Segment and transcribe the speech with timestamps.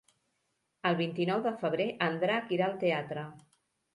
[0.89, 3.27] El vint-i-nou de febrer en Drac irà al teatre.